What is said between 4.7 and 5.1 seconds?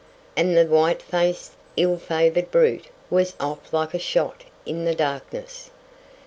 the